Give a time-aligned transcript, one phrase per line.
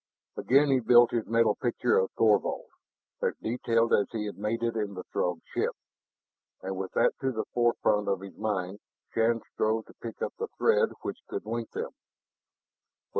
[0.35, 2.65] Again he built his mental picture of Thorvald,
[3.21, 5.75] as detailed as he had made it in the Throg ship.
[6.63, 8.79] And with that to the forefront of his mind,
[9.13, 11.91] Shann strove to pick up the thread which could link them.